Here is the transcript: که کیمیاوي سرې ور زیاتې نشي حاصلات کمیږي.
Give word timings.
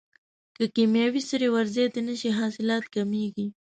که 0.55 0.63
کیمیاوي 0.75 1.21
سرې 1.29 1.47
ور 1.53 1.67
زیاتې 1.75 1.99
نشي 2.07 2.31
حاصلات 2.39 2.85
کمیږي. 2.95 3.47